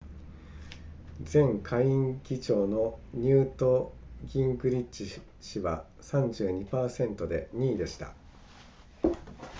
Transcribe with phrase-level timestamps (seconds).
[1.31, 3.93] 前下院議長のニュート
[4.23, 5.05] ギングリッチ
[5.41, 8.15] 氏は 32% で2位でした